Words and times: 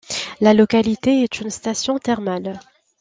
La 0.39 0.55
localité 0.55 1.21
est 1.21 1.41
une 1.41 1.51
station 1.51 1.99
thermale. 1.99 2.59